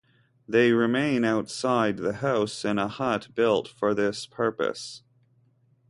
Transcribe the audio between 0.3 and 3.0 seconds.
They remain outside the house in a